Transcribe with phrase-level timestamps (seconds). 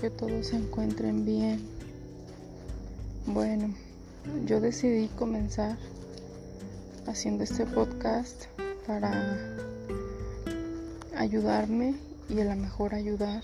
[0.00, 1.60] que todos se encuentren bien.
[3.26, 3.74] Bueno,
[4.46, 5.76] yo decidí comenzar
[7.06, 8.46] haciendo este podcast
[8.86, 9.38] para
[11.14, 11.94] ayudarme
[12.30, 13.42] y a lo mejor ayudar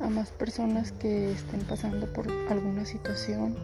[0.00, 3.54] a más personas que estén pasando por alguna situación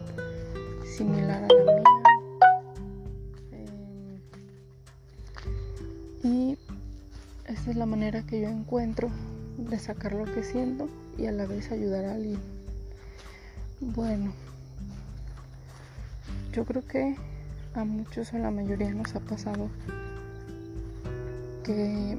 [0.95, 1.83] similar a la mía.
[3.51, 4.21] Eh,
[6.23, 6.57] y
[7.47, 9.09] esta es la manera que yo encuentro
[9.57, 12.39] de sacar lo que siento y a la vez ayudar a alguien.
[13.79, 14.31] Bueno,
[16.53, 17.15] yo creo que
[17.73, 19.69] a muchos o la mayoría nos ha pasado
[21.63, 22.17] que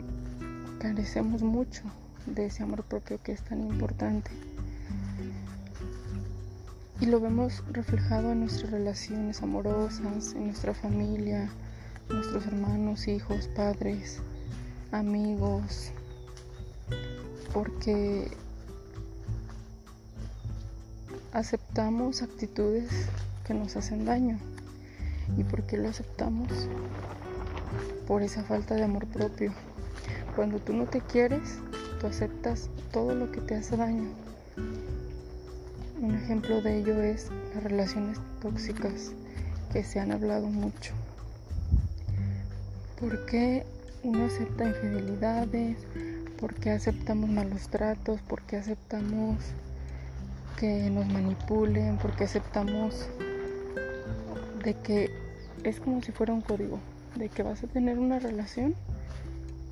[0.79, 1.83] carecemos mucho
[2.27, 4.31] de ese amor propio que es tan importante.
[7.01, 11.49] Y lo vemos reflejado en nuestras relaciones amorosas, en nuestra familia,
[12.11, 14.21] nuestros hermanos, hijos, padres,
[14.91, 15.93] amigos,
[17.53, 18.29] porque
[21.33, 22.91] aceptamos actitudes
[23.47, 24.39] que nos hacen daño.
[25.37, 26.49] ¿Y por qué lo aceptamos?
[28.07, 29.53] Por esa falta de amor propio.
[30.35, 31.59] Cuando tú no te quieres,
[32.01, 34.09] tú aceptas todo lo que te hace daño.
[36.01, 39.13] Un ejemplo de ello es las relaciones tóxicas
[39.73, 40.95] que se han hablado mucho.
[43.01, 43.65] ¿Por qué
[44.03, 45.77] uno acepta infidelidades?
[46.41, 48.21] ¿Por qué aceptamos malos tratos?
[48.21, 49.39] ¿Por qué aceptamos
[50.57, 51.99] que nos manipulen?
[51.99, 53.09] ¿Por qué aceptamos
[54.63, 55.11] de que
[55.65, 56.79] es como si fuera un código?
[57.17, 58.77] De que vas a tener una relación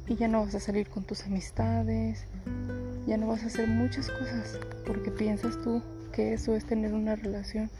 [0.08, 2.24] y ya no vas a salir con tus amistades,
[3.06, 7.14] ya no vas a hacer muchas cosas porque piensas tú que eso es tener una
[7.14, 7.70] relación,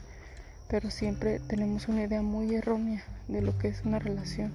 [0.69, 4.53] pero siempre tenemos una idea muy errónea de lo que es una relación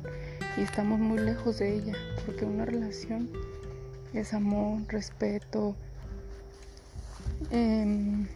[0.57, 3.29] y estamos muy lejos de ella porque una relación
[4.15, 5.75] es amor, respeto,
[7.51, 8.27] em,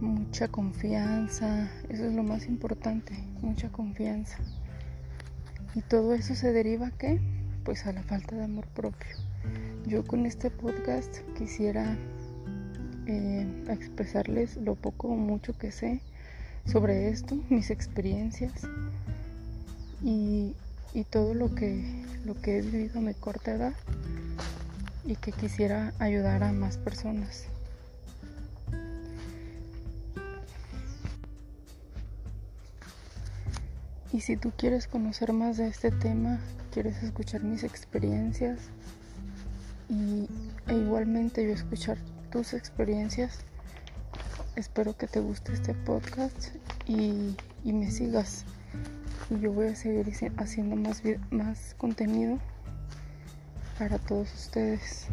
[0.00, 4.38] mucha confianza, eso es lo más importante, mucha confianza.
[5.74, 7.20] Y todo eso se deriva qué?
[7.64, 9.16] Pues a la falta de amor propio.
[9.86, 11.96] Yo con este podcast quisiera
[13.06, 16.00] eh, expresarles lo poco o mucho que sé
[16.64, 18.52] sobre esto, mis experiencias
[20.02, 20.54] y
[20.96, 21.84] y todo lo que,
[22.24, 23.74] lo que he vivido a mi corta edad
[25.04, 27.44] y que quisiera ayudar a más personas.
[34.10, 36.40] Y si tú quieres conocer más de este tema,
[36.72, 38.58] quieres escuchar mis experiencias
[39.90, 40.30] y,
[40.66, 41.98] e igualmente yo escuchar
[42.32, 43.40] tus experiencias,
[44.56, 46.54] espero que te guste este podcast
[46.86, 48.46] y, y me sigas
[49.30, 50.06] y yo voy a seguir
[50.36, 52.38] haciendo más, más contenido
[53.78, 55.08] para todos ustedes.